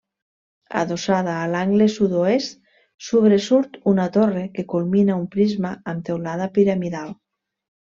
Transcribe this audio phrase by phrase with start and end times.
[0.79, 2.57] Adossada a l'angle sud-oest
[3.09, 7.17] sobresurt una torre que culmina un prisma amb teulada piramidal.